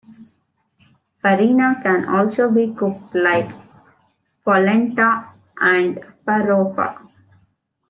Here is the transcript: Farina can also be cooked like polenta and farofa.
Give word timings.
Farina 1.21 1.79
can 1.83 2.05
also 2.05 2.51
be 2.51 2.73
cooked 2.73 3.13
like 3.13 3.51
polenta 4.43 5.29
and 5.59 5.97
farofa. 6.25 7.07